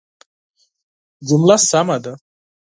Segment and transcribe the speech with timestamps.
[1.27, 2.13] جمله سمه ده